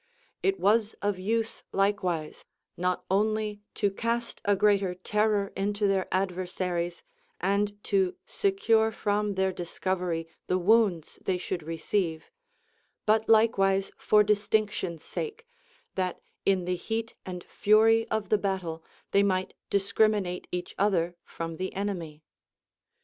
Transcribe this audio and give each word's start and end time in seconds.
It 0.41 0.59
was 0.59 0.95
of 1.03 1.19
use 1.19 1.61
likewise, 1.71 2.43
not 2.75 3.05
only 3.11 3.61
to 3.75 3.91
cast 3.91 4.41
a 4.43 4.55
greater 4.55 4.95
terror 4.95 5.53
into 5.55 5.85
their 5.85 6.07
adversaries 6.11 7.03
and 7.39 7.77
to 7.83 8.15
secure 8.25 8.91
from 8.91 9.35
their 9.35 9.51
discovery 9.51 10.27
the 10.47 10.57
wounds 10.57 11.19
they 11.23 11.37
should 11.37 11.61
receive, 11.61 12.31
but 13.05 13.29
likewise 13.29 13.91
for 13.95 14.23
distinction's 14.23 15.03
sake, 15.03 15.45
that 15.93 16.19
in 16.47 16.65
the 16.65 16.75
heat 16.77 17.13
and 17.23 17.43
fury 17.43 18.07
of 18.09 18.29
the 18.29 18.39
battle 18.39 18.83
they 19.11 19.21
might 19.21 19.53
discriminate 19.69 20.47
each 20.51 20.73
other 20.79 21.15
from 21.23 21.57
the 21.57 21.75
enemy. 21.75 22.23